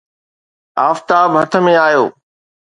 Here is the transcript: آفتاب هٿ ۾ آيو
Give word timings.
آفتاب 0.89 1.29
هٿ 1.39 1.51
۾ 1.65 1.71
آيو 1.87 2.05